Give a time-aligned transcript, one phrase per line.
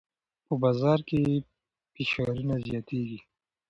[0.45, 1.21] په بازار کې
[1.93, 3.19] فشارونه زیاتېږي.